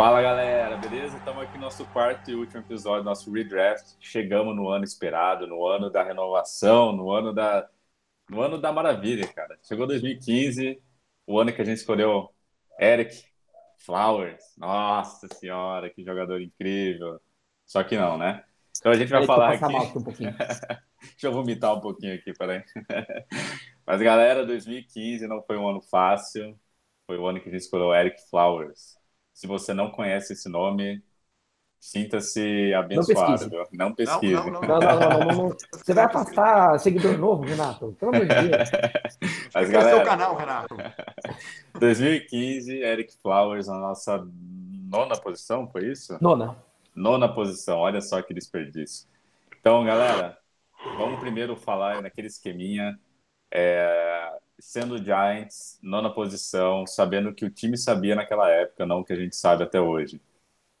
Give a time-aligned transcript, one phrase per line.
[0.00, 1.18] Fala galera, beleza?
[1.18, 3.96] Estamos aqui no nosso quarto e último episódio do nosso redraft.
[4.00, 7.68] Chegamos no ano esperado, no ano da renovação, no ano da,
[8.30, 9.58] no ano da maravilha, cara.
[9.62, 10.82] Chegou 2015,
[11.26, 12.30] o ano que a gente escolheu
[12.80, 13.14] Eric
[13.84, 14.42] Flowers.
[14.56, 17.20] Nossa senhora, que jogador incrível.
[17.66, 18.42] Só que não, né?
[18.78, 19.70] Então a gente vai Peraí falar aqui.
[19.70, 20.34] mal um pouquinho.
[21.12, 22.64] Deixa eu vomitar um pouquinho aqui, peraí.
[23.86, 26.58] Mas galera, 2015 não foi um ano fácil.
[27.06, 28.98] Foi o ano que a gente escolheu Eric Flowers.
[29.40, 31.02] Se você não conhece esse nome,
[31.78, 33.50] sinta-se abençoado.
[33.72, 34.34] Não pesquise.
[34.34, 35.56] Não, não, Não, não, não, não, não, não.
[35.72, 37.96] Você vai afastar seguidor novo, Renato?
[37.98, 38.68] Pelo amor de Deus.
[39.54, 40.76] Mas é galera, canal, Renato.
[41.80, 46.18] 2015, Eric Flowers na nossa nona posição, foi isso?
[46.20, 46.54] Nona.
[46.94, 49.08] Nona posição, olha só que desperdício.
[49.58, 50.36] Então, galera,
[50.98, 53.00] vamos primeiro falar naquele esqueminha.
[53.50, 59.12] é, sendo Giants, nona posição, sabendo que o time sabia naquela época, não o que
[59.12, 60.20] a gente sabe até hoje.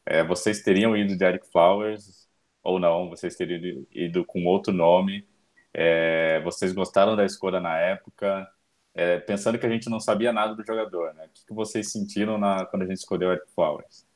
[0.06, 2.28] É, vocês teriam ido de Eric Flowers
[2.62, 3.08] ou não?
[3.10, 5.26] Vocês teriam ido- com outro nome?
[5.74, 8.48] É, vocês gostaram da escolha na época?
[8.94, 11.26] É, pensando que a gente não sabia nada do jogador, né?
[11.26, 14.06] O que, que vocês sentiram na, quando a gente escolheu Eric Flowers?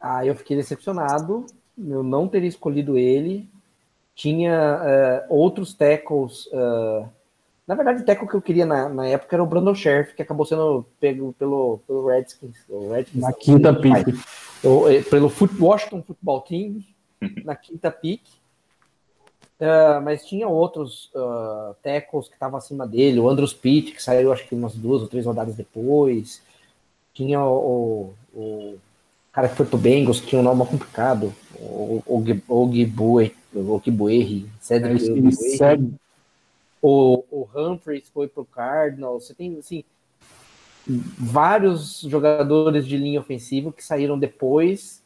[0.00, 1.46] Ah, eu fiquei decepcionado.
[1.78, 3.48] Eu não teria escolhido ele.
[4.14, 4.52] Tinha
[4.84, 6.48] eh, outros tackles.
[6.52, 7.06] eh,
[7.66, 10.22] na verdade, o tackle que eu queria na, na época era o Brandon Sheriff, que
[10.22, 12.56] acabou sendo pego pelo, pelo Redskins.
[12.68, 14.06] O Redskins Na quinta pick.
[14.64, 16.84] o- eh, pelo Foot- Washington Football Team,
[17.44, 18.22] na quinta pick.
[19.58, 24.32] Ah, mas tinha outros ah, tackles que estavam acima dele, o Andrews Pitt, que saiu
[24.32, 26.42] acho que umas duas ou três rodadas depois.
[27.14, 28.78] Tinha o, o, o
[29.32, 32.02] cara que foi pro Bengals, que tinha um nome complicado, o
[32.46, 35.32] Ogibue, Ogibue, Cedric Esse Ogibue.
[35.32, 35.94] segue-
[36.82, 39.26] O, o Humphreys foi pro Cardinals.
[39.26, 39.84] Você tem, assim,
[40.86, 45.02] vários jogadores de linha ofensiva que saíram depois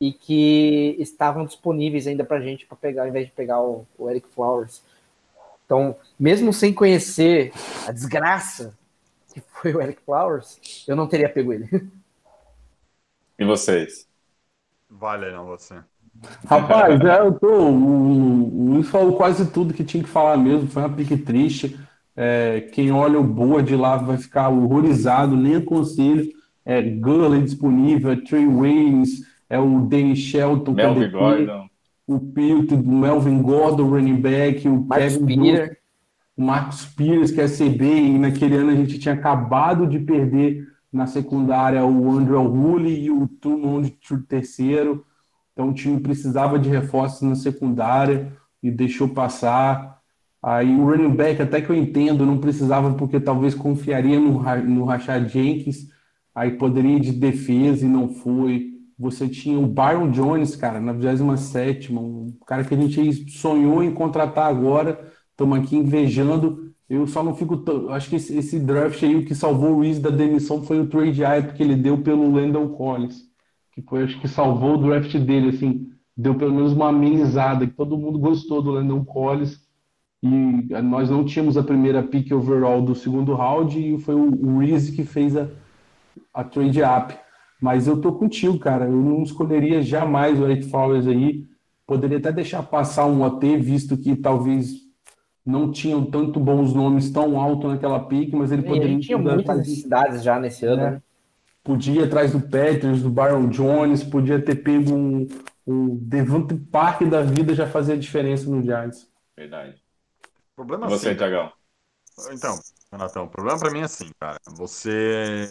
[0.00, 4.10] e que estavam disponíveis ainda pra gente para pegar, ao invés de pegar o, o
[4.10, 4.82] Eric Flowers.
[5.64, 7.52] Então, mesmo sem conhecer
[7.86, 8.76] a desgraça
[9.32, 11.68] que foi o Eric Flowers, eu não teria pego ele.
[13.38, 14.08] E vocês?
[14.88, 15.82] Vale, não, você.
[16.46, 17.52] Rapaz, é, eu tô.
[17.52, 20.68] O, Luiz falou quase tudo que tinha que falar mesmo.
[20.68, 21.78] Foi uma pique triste.
[22.16, 26.28] É, quem olha o boa de lá vai ficar horrorizado, nem aconselho.
[26.64, 31.68] É Gurley disponível, é Trey Waynes, é o Danny Shelton, que é Melvin DP, Gordon.
[32.06, 35.74] o Pilton, o Melvin Gordon, running back, o Kevin
[36.36, 40.66] o Marcos Pires, que é CB, e naquele ano a gente tinha acabado de perder
[40.92, 43.92] na secundária o Andrew Rulli e o Truman de
[44.26, 45.04] terceiro.
[45.54, 50.00] Então o time precisava de reforços na secundária e deixou passar.
[50.42, 54.84] Aí o running back, até que eu entendo, não precisava porque talvez confiaria no, no
[54.84, 55.88] Rashad Jenkins,
[56.34, 58.72] aí poderia ir de defesa e não foi.
[58.98, 63.92] Você tinha o Byron Jones, cara, na 27ª, um cara que a gente sonhou em
[63.92, 66.72] contratar agora, estamos aqui invejando.
[66.88, 67.64] Eu só não fico.
[67.90, 70.88] Acho que esse, esse draft aí, o que salvou o Reese da demissão foi o
[70.88, 73.22] trade hype que ele deu pelo Landon Collins,
[73.74, 77.72] que foi, acho que salvou o draft dele, assim, deu pelo menos uma amenizada, que
[77.72, 79.60] todo mundo gostou do Landon Collins.
[80.22, 80.28] E
[80.82, 85.04] nós não tínhamos a primeira pick overall do segundo round, e foi o, Reese que
[85.04, 85.48] fez a,
[86.32, 87.14] a trade up.
[87.60, 88.84] Mas eu tô contigo, cara.
[88.86, 91.44] Eu não escolheria jamais o Eric Flowers aí.
[91.86, 94.84] Poderia até deixar passar um OT, visto que talvez
[95.44, 99.18] não tinham tanto bons nomes tão alto naquela pick, mas ele a poderia gente tinha
[99.18, 100.82] muitas necessidades já nesse ano.
[100.82, 100.90] né?
[100.92, 101.02] né?
[101.64, 105.26] Podia ir atrás do Peters, do Byron Jones, podia ter pego um,
[105.66, 109.10] um Devante Park da vida já fazia diferença no Giants.
[109.34, 109.82] Verdade.
[110.52, 111.50] O problema você, assim, Tiagão?
[112.30, 112.60] Então,
[112.92, 114.38] Renatão, o problema pra mim é assim, cara.
[114.58, 115.48] Você.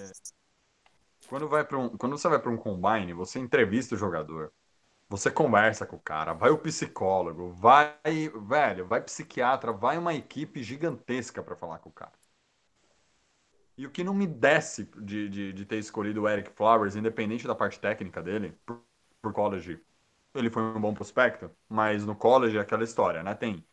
[1.28, 1.90] Quando, vai pra um...
[1.98, 4.54] Quando você vai pra um combine, você entrevista o jogador.
[5.10, 7.96] Você conversa com o cara, vai o psicólogo, vai,
[8.48, 12.14] velho, vai psiquiatra, vai uma equipe gigantesca pra falar com o cara.
[13.78, 17.48] E o que não me desce de, de, de ter escolhido o Eric Flowers, independente
[17.48, 18.82] da parte técnica dele, por,
[19.22, 19.80] por college,
[20.36, 23.34] ele foi um bom prospecto, mas no college é aquela história, né?
[23.36, 23.66] Tem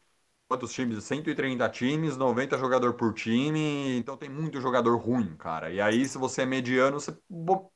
[0.48, 1.02] quantos times?
[1.04, 5.70] 130 times, 90 jogador por time, então tem muito jogador ruim, cara.
[5.72, 7.16] E aí, se você é mediano, você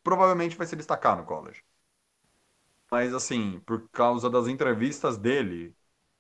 [0.04, 1.62] provavelmente vai se destacar no college.
[2.90, 5.74] mas assim, por causa das entrevistas dele,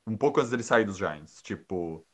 [0.06, 1.42] um pouco antes dele sair dos Giants.
[1.42, 2.06] Tipo,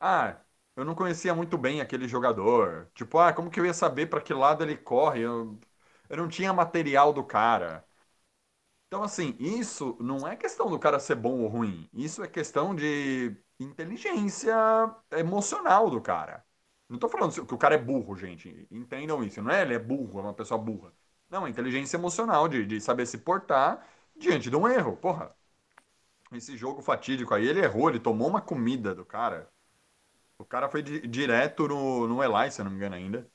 [0.00, 0.40] ah,
[0.76, 2.90] eu não conhecia muito bem aquele jogador.
[2.94, 5.20] Tipo, ah, como que eu ia saber para que lado ele corre?
[5.22, 5.58] Eu,
[6.08, 7.84] eu não tinha material do cara.
[8.86, 11.88] Então, assim, isso não é questão do cara ser bom ou ruim.
[11.92, 14.54] Isso é questão de inteligência
[15.12, 16.44] emocional do cara.
[16.88, 18.68] Não tô falando que o cara é burro, gente.
[18.70, 19.42] Entendam isso.
[19.42, 20.92] Não é ele é burro, é uma pessoa burra.
[21.28, 23.84] Não, é inteligência emocional de, de saber se portar
[24.16, 24.96] diante de um erro.
[24.96, 25.34] Porra,
[26.32, 29.50] esse jogo fatídico aí, ele errou, ele tomou uma comida do cara.
[30.44, 33.26] O cara foi di direto no, no Eli, se eu não me engano ainda.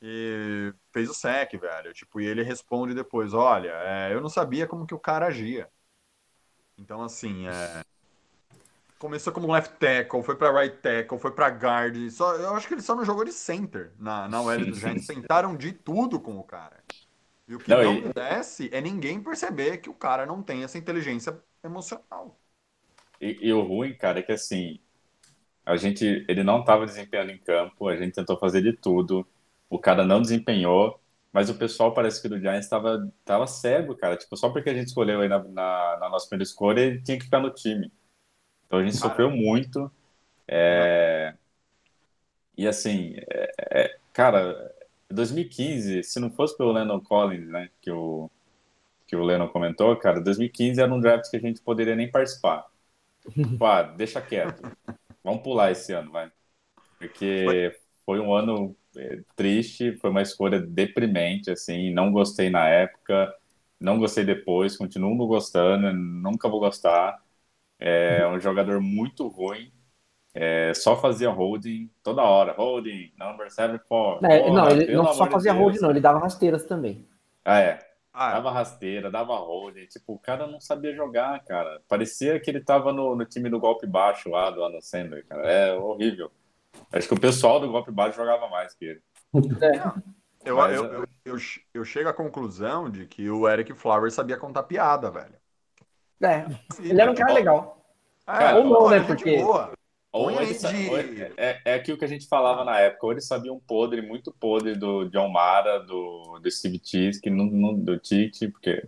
[0.00, 1.92] E fez o sec, velho.
[1.92, 5.68] Tipo, e ele responde depois, olha, é, eu não sabia como que o cara agia.
[6.78, 7.82] Então, assim, é...
[8.96, 12.08] Começou como left tackle, foi para right tackle, foi para guard.
[12.10, 15.08] Só, eu acho que ele só não jogou de center na, na OL do Giants.
[15.08, 16.78] Tentaram de tudo com o cara.
[17.48, 18.12] E o que não, não e...
[18.12, 22.38] desce é ninguém perceber que o cara não tem essa inteligência emocional.
[23.20, 24.78] E, e, o ruim, cara, é que assim,
[25.64, 29.26] a gente, ele não estava desempenhando em campo, a gente tentou fazer de tudo,
[29.70, 31.00] o cara não desempenhou,
[31.32, 34.16] mas o pessoal parece que do Giants estava tava cego, cara.
[34.16, 37.16] Tipo, só porque a gente escolheu aí na, na, na, nossa primeira escolha, ele tinha
[37.18, 37.90] que ficar no time.
[38.66, 39.08] Então a gente cara.
[39.10, 39.90] sofreu muito.
[40.46, 41.34] É...
[42.56, 44.74] E assim, é, é, cara,
[45.10, 48.30] 2015, se não fosse pelo Lennon Collins, né, que o,
[49.06, 52.66] que o Lennon comentou, cara, 2015 era um draft que a gente poderia nem participar.
[53.58, 54.62] Pá, deixa quieto.
[55.22, 56.30] Vamos pular esse ano, vai.
[56.98, 57.74] Porque
[58.04, 63.34] foi um ano é, triste, foi uma escolha deprimente, assim, não gostei na época,
[63.80, 67.20] não gostei depois, continuo não gostando, nunca vou gostar.
[67.78, 69.72] É um jogador muito ruim,
[70.34, 74.26] é, só fazia holding toda hora, holding, number 74.
[74.30, 75.62] É, não, ele não só fazia Deus.
[75.62, 77.06] holding, não, ele dava rasteiras também.
[77.44, 77.91] Ah, é.
[78.12, 79.86] Ah, dava rasteira, dava holding.
[79.86, 81.80] Tipo, o cara não sabia jogar, cara.
[81.88, 85.50] Parecia que ele tava no, no time do golpe baixo lá do Adam Sandler, cara.
[85.50, 86.30] É horrível.
[86.92, 89.02] Acho que o pessoal do golpe baixo jogava mais que ele.
[89.62, 90.12] É.
[90.44, 91.36] Eu, Mas, eu, eu, eu,
[91.72, 95.34] eu, chego à conclusão de que o Eric Flowers sabia contar piada, velho.
[96.20, 96.46] É,
[96.80, 97.84] ele era um cara legal.
[98.26, 99.00] É, ou não, né?
[99.00, 99.38] Porque.
[99.38, 99.72] Boa.
[100.12, 100.66] Ou, ele, de...
[100.90, 100.98] ou
[101.38, 104.30] é, é aquilo que a gente falava na época, ou ele sabia um podre, muito
[104.30, 108.86] podre do John Mara, do, do Steve Tisch, que não, não, do Tite, porque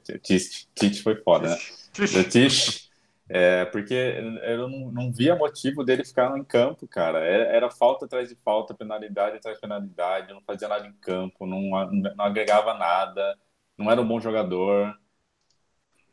[0.75, 1.57] Tite foi foda, né?
[1.95, 2.91] Do Tisch,
[3.27, 3.95] é, porque
[4.43, 7.21] eu não, não via motivo dele ficar em campo, cara.
[7.21, 11.47] Era, era, falta atrás de falta, penalidade atrás de penalidade, não fazia nada em campo,
[11.47, 13.39] não, não agregava nada,
[13.79, 14.95] não era um bom jogador.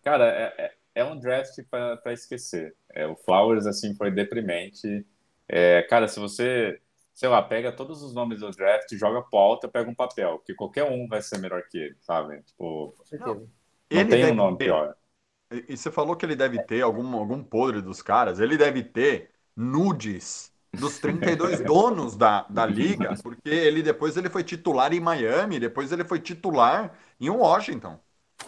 [0.03, 2.75] Cara, é, é é um draft para esquecer.
[2.93, 5.05] É, o Flowers, assim, foi deprimente.
[5.47, 6.79] É, cara, se você,
[7.13, 10.53] sei lá, pega todos os nomes do draft, joga pro alto, pega um papel, que
[10.53, 12.41] qualquer um vai ser melhor que ele, sabe?
[12.43, 13.49] Tipo, não, não
[13.89, 14.95] ele tem um nome ter, pior.
[15.51, 19.31] E você falou que ele deve ter algum, algum podre dos caras, ele deve ter
[19.55, 25.59] nudes dos 32 donos da, da liga, porque ele depois ele foi titular em Miami,
[25.59, 27.99] depois ele foi titular em Washington.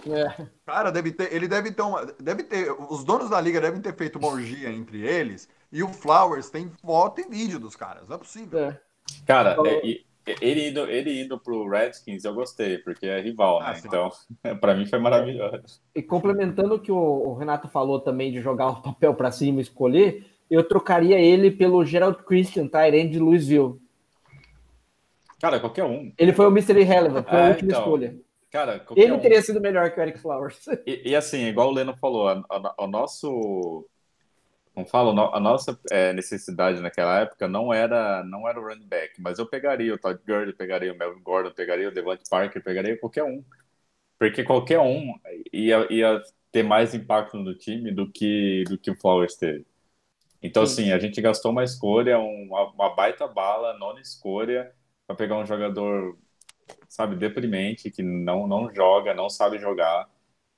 [0.07, 0.48] É.
[0.66, 3.95] Cara, deve ter, ele deve ter uma, deve ter, os donos da liga devem ter
[3.95, 8.16] feito uma orgia entre eles e o Flowers tem foto e vídeo dos caras, não
[8.16, 8.60] é possível.
[8.60, 8.80] É.
[9.25, 13.75] Cara, é, ele indo, ele indo pro Redskins eu gostei, porque é rival, ah, né?
[13.75, 13.88] Sim.
[13.88, 14.10] Então,
[14.60, 15.81] para mim foi maravilhoso.
[15.94, 19.64] E complementando o que o, Renato falou também de jogar o papel para cima e
[19.64, 23.76] escolher, eu trocaria ele pelo Gerald Christian, Tyrande de Louisville.
[25.42, 26.14] Cara, qualquer um.
[26.18, 26.80] Ele foi o Mr.
[26.80, 27.81] Irrelevant, foi a é, última então.
[27.81, 28.16] escolha.
[28.54, 29.19] Cara, ele um.
[29.19, 30.64] teria sido melhor que o Eric Flowers.
[30.86, 32.45] E, e assim, igual o Leno falou,
[32.78, 33.90] o nosso.
[34.76, 39.19] Como falo, a nossa é, necessidade naquela época não era não era o running back,
[39.19, 42.98] mas eu pegaria o Todd Gurley, pegaria o Melvin Gordon, pegaria o Devante Parker, pegaria
[42.98, 43.44] qualquer um.
[44.19, 45.16] Porque qualquer um
[45.52, 49.66] ia, ia ter mais impacto no time do que, do que o Flowers teve.
[50.44, 50.83] Então, Sim.
[50.83, 54.72] assim, a gente gastou uma escolha, uma, uma baita bala, nona escolha,
[55.07, 56.18] para pegar um jogador
[56.87, 60.07] sabe, deprimente, que não, não joga, não sabe jogar.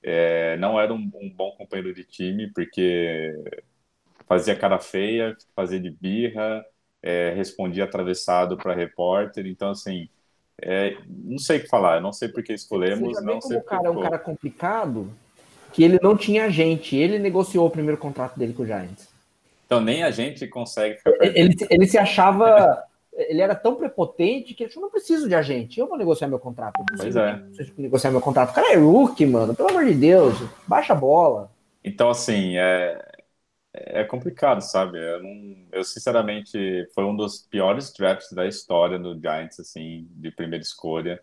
[0.04, 3.34] É, não era um, um, bom companheiro de time, porque
[4.28, 6.64] fazia cara feia, fazia de birra,
[7.02, 9.48] é, respondia atravessado para repórter.
[9.48, 10.10] Então, assim,
[10.62, 13.22] é, não sei o que falar, não sei por que escolhemos.
[13.24, 15.12] não sei o cara é um cara complicado,
[15.74, 19.10] que ele não tinha agente, ele negociou o primeiro contrato dele com o Giants.
[19.66, 22.84] Então, nem a gente consegue ficar ele, ele se achava
[23.16, 26.40] ele era tão prepotente que ele falou, não preciso de agente, eu vou negociar meu
[26.40, 26.84] contrato.
[26.98, 27.42] Pois é.
[27.78, 28.52] negociar meu contrato.
[28.52, 30.36] O cara é rookie, mano, pelo amor de Deus,
[30.68, 31.52] baixa a bola.
[31.84, 33.02] Então, assim, é,
[33.74, 35.00] é complicado, sabe?
[35.00, 40.32] Eu, não, eu, sinceramente, foi um dos piores drafts da história do Giants, assim, de
[40.32, 41.22] primeira escolha.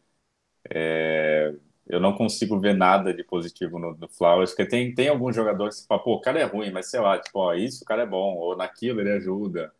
[0.71, 1.55] É,
[1.87, 5.81] eu não consigo ver nada de positivo no, no Flowers, porque tem, tem alguns jogadores
[5.81, 8.03] que falam, pô, o cara é ruim, mas sei lá, tipo, ó, isso o cara
[8.03, 9.73] é bom, ou naquilo ele ajuda,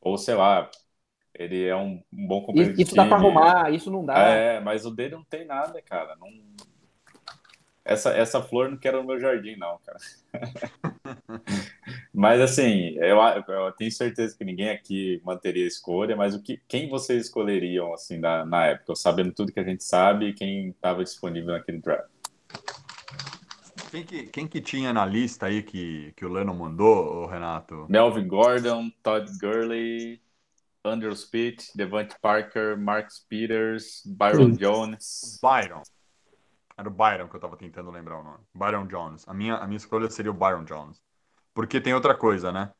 [0.00, 0.70] ou sei lá,
[1.34, 2.82] ele é um, um bom competitivo.
[2.82, 4.18] Isso dá pra arrumar, isso não dá.
[4.18, 6.16] É, mas o dele não tem nada, cara.
[6.16, 6.28] Não...
[7.84, 9.98] Essa, essa flor não quero no meu jardim, não, cara.
[12.14, 16.62] mas assim, eu, eu, tenho certeza que ninguém aqui manteria a escolha, mas o que,
[16.66, 20.68] quem vocês escolheriam assim na, na época, sabendo tudo que a gente sabe e quem
[20.68, 22.08] estava disponível naquele draft?
[23.90, 27.86] Quem que, quem que tinha na lista aí que, que o Leno mandou, Renato?
[27.88, 30.20] Melvin Gordon, Todd Gurley,
[30.84, 35.38] Andrew Pitt, Devante Parker, Marcus Peters, Byron Jones.
[35.42, 35.82] Byron.
[36.76, 38.44] Era o Byron que eu tava tentando lembrar o nome.
[38.54, 39.26] Byron Jones.
[39.26, 41.00] A minha, a minha escolha seria o Byron Jones.
[41.54, 42.72] Porque tem outra coisa, né?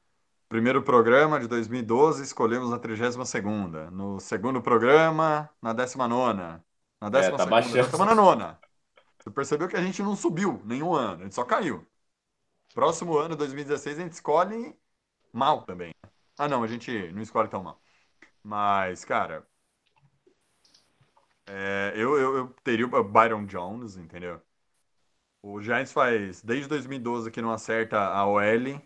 [0.49, 3.90] Primeiro programa de 2012, escolhemos na 32 segunda.
[3.90, 6.37] No segundo programa, na 19
[7.00, 8.58] Na 12 é, tá segunda, na nona.
[9.18, 11.87] Você percebeu que a gente não subiu nenhum ano, a gente só caiu.
[12.75, 14.76] Próximo ano, 2016, a gente escolhe
[15.32, 15.94] mal também.
[16.37, 17.80] Ah, não, a gente não escolhe tão mal.
[18.44, 19.42] Mas, cara,
[21.46, 24.40] é, eu, eu, eu, teria o Byron Jones, entendeu?
[25.42, 28.42] O Giants faz, desde 2012 que não acerta a OL.
[28.42, 28.80] É,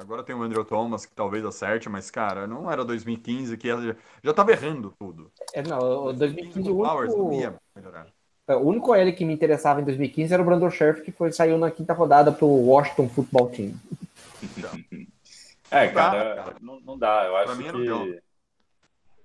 [0.00, 3.96] agora tem o Andrew Thomas que talvez acerte, mas, cara, não era 2015 que já,
[4.22, 5.30] já tava errando tudo.
[5.54, 8.08] É, não, o 2015 o Flowers não ia melhorar.
[8.48, 11.30] É, o único OL que me interessava em 2015 era o Brandon Scherf, que foi,
[11.30, 13.74] saiu na quinta rodada pro Washington Football Team.
[15.70, 17.24] É, cara, não, não dá.
[17.24, 18.22] Eu acho que.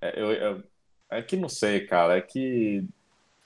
[0.01, 0.63] É, eu, eu,
[1.09, 2.17] é que não sei, cara.
[2.17, 2.83] É que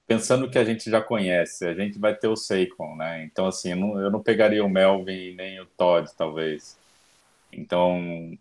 [0.08, 3.24] pensando que a gente já conhece, a gente vai ter o Saquon, né?
[3.24, 6.78] Então, assim, eu não, eu não pegaria o Melvin nem o Todd, talvez.
[7.52, 8.38] Então,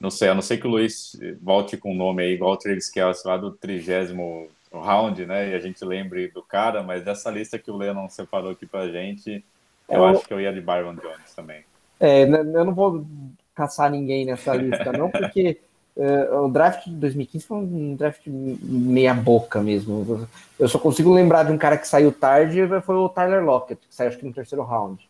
[0.00, 2.56] não sei, a não ser que o Luiz volte com um nome aí, igual o
[2.56, 5.50] Travis Kelce lá do trigésimo round, né?
[5.50, 8.88] E a gente lembre do cara, mas dessa lista que o Lennon separou aqui pra
[8.88, 9.44] gente,
[9.88, 11.64] eu, eu acho que eu ia de Byron Jones também.
[12.00, 13.06] É, eu não vou
[13.54, 15.60] caçar ninguém nessa lista, não, porque
[15.96, 20.28] Uh, o draft de 2015 foi um draft meia boca mesmo.
[20.58, 23.94] Eu só consigo lembrar de um cara que saiu tarde, foi o Tyler Lockett, que
[23.94, 25.08] saiu acho que no terceiro round.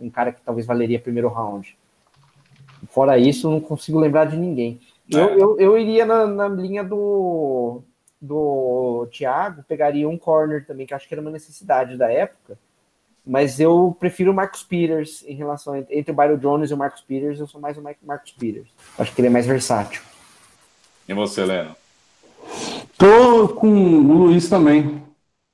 [0.00, 1.76] Um cara que talvez valeria primeiro round.
[2.90, 4.80] Fora isso, não consigo lembrar de ninguém.
[5.10, 5.34] Eu, é.
[5.34, 7.82] eu, eu iria na, na, linha do,
[8.20, 12.56] do Thiago, pegaria um corner também, que acho que era uma necessidade da época.
[13.26, 17.02] Mas eu prefiro o Marcus Peters em relação entre o Byron Jones e o Marcus
[17.02, 17.40] Peters.
[17.40, 18.68] Eu sou mais o Marcus Peters.
[18.96, 20.00] Acho que ele é mais versátil.
[21.08, 21.74] E você, Leno?
[22.98, 25.02] Tô com o Luiz também.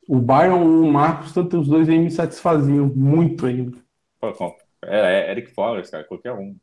[0.09, 3.79] O Byron e o Marcos, tanto os dois aí me satisfaziam muito ainda.
[4.83, 6.57] É, é Eric Flowers, cara, qualquer um.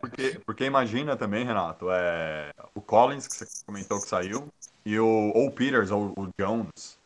[0.00, 4.48] Porque, porque imagina também, Renato, é, o Collins, que você comentou que saiu,
[4.84, 6.98] e o ou Peters ou o Jones,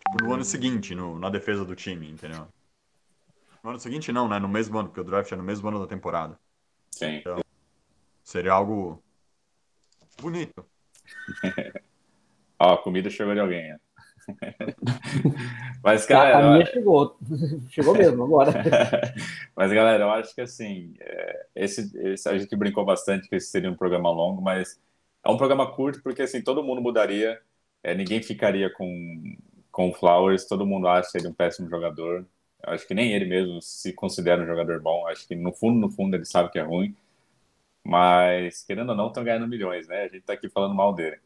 [0.00, 2.48] tipo, no ano seguinte, no, na defesa do time, entendeu?
[3.62, 4.38] No ano seguinte não, né?
[4.38, 6.38] No mesmo ano, porque o draft é no mesmo ano da temporada.
[6.90, 7.16] Sim.
[7.16, 7.40] Então,
[8.24, 9.02] seria algo
[10.20, 10.64] Bonito.
[12.58, 13.68] Ó, a comida chegou de alguém.
[13.68, 13.78] Né?
[15.82, 16.38] Mas, cara.
[16.38, 17.16] A minha chegou.
[17.70, 18.52] chegou mesmo, agora.
[19.54, 20.94] mas, galera, eu acho que assim.
[20.98, 24.80] É, esse, esse, a gente brincou bastante que esse seria um programa longo, mas
[25.24, 27.40] é um programa curto porque assim, todo mundo mudaria.
[27.82, 29.36] É, ninguém ficaria com,
[29.70, 32.26] com Flowers, todo mundo acha ele um péssimo jogador.
[32.66, 35.06] Eu acho que nem ele mesmo se considera um jogador bom.
[35.06, 36.96] Acho que no fundo, no fundo, ele sabe que é ruim.
[37.86, 40.00] Mas, querendo ou não, estão ganhando milhões, né?
[40.02, 41.18] A gente está aqui falando mal dele.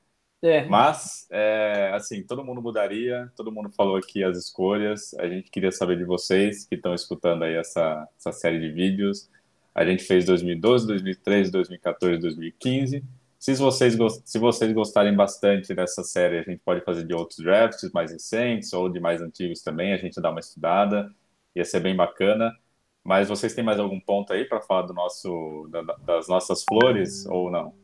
[0.42, 0.64] É.
[0.66, 5.14] Mas, é, assim, todo mundo mudaria, todo mundo falou aqui as escolhas.
[5.14, 9.30] A gente queria saber de vocês que estão escutando aí essa, essa série de vídeos.
[9.74, 13.04] A gente fez 2012, 2013, 2014, 2015.
[13.38, 17.90] Se vocês, se vocês gostarem bastante dessa série, a gente pode fazer de outros drafts
[17.92, 19.94] mais recentes ou de mais antigos também.
[19.94, 21.10] A gente dá uma estudada,
[21.54, 22.54] ia ser bem bacana.
[23.04, 27.26] Mas vocês têm mais algum ponto aí para falar do nosso, da, das nossas flores
[27.26, 27.74] ou não?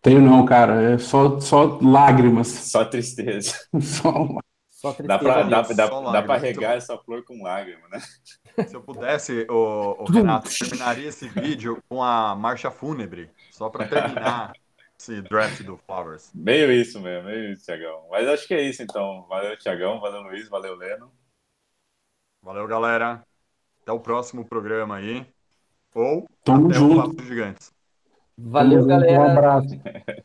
[0.00, 0.92] Tenho não, cara.
[0.92, 2.48] É só, só lágrimas.
[2.74, 3.56] Só tristeza.
[3.80, 4.12] só,
[4.70, 5.06] só tristeza.
[5.06, 8.00] Dá para dá, dá, dá pra regar essa flor com lágrima, né?
[8.66, 13.88] Se eu pudesse, o, o Renato, terminaria esse vídeo com a marcha fúnebre, só para
[13.88, 14.52] terminar
[15.00, 16.30] esse draft do Flowers.
[16.34, 18.06] Meio isso mesmo, meio isso, Tiagão.
[18.10, 19.26] Mas acho que é isso, então.
[19.28, 20.00] Valeu, Tiagão.
[20.00, 20.48] Valeu, Luiz.
[20.48, 21.10] Valeu, Leno.
[22.42, 23.24] Valeu, galera.
[23.84, 25.26] Até o próximo programa aí.
[25.94, 26.98] Ou Tamo até junto.
[26.98, 27.70] o Papo Gigantes.
[28.36, 29.20] Valeu, Tamo galera.
[29.20, 29.68] Um abraço.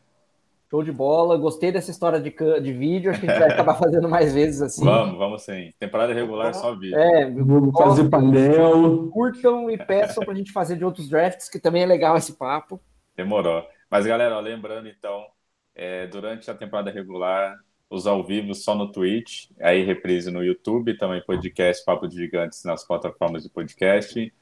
[0.70, 1.36] Show de bola.
[1.36, 3.10] Gostei dessa história de, de vídeo.
[3.10, 4.82] Acho que a gente vai acabar fazendo mais vezes assim.
[4.82, 5.70] Vamos, vamos sim.
[5.78, 6.96] Temporada regular só vídeo.
[6.98, 9.10] É, Vamos fazer painel.
[9.10, 12.80] Curtam e peçam pra gente fazer de outros drafts, que também é legal esse papo.
[13.14, 13.62] Demorou.
[13.90, 15.26] Mas, galera, ó, lembrando então,
[15.74, 17.58] é, durante a temporada regular,
[17.90, 22.62] os ao vivo só no Twitch, aí reprise no YouTube, também podcast Papo de Gigantes
[22.62, 24.32] nas plataformas de podcast.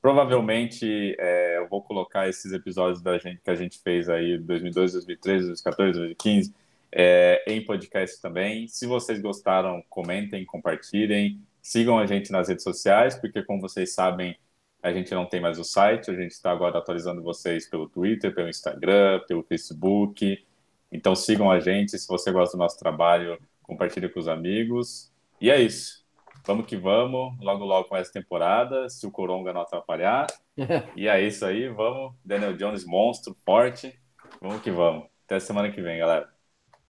[0.00, 4.94] Provavelmente é, eu vou colocar esses episódios da gente que a gente fez aí 2012,
[4.94, 6.54] 2013, 2014, 2015
[6.92, 8.68] é, em podcast também.
[8.68, 14.36] Se vocês gostaram, comentem, compartilhem, sigam a gente nas redes sociais, porque como vocês sabem,
[14.82, 18.34] a gente não tem mais o site, a gente está agora atualizando vocês pelo Twitter,
[18.34, 20.44] pelo Instagram, pelo Facebook.
[20.92, 25.10] Então sigam a gente, se você gosta do nosso trabalho, compartilhe com os amigos.
[25.40, 26.02] E é isso.
[26.44, 30.26] Vamos que vamos, logo logo com essa temporada, se o Coronga não atrapalhar.
[30.96, 32.14] e é isso aí, vamos.
[32.24, 33.98] Daniel Jones, monstro, forte.
[34.40, 35.06] Vamos que vamos.
[35.24, 36.31] Até semana que vem, galera.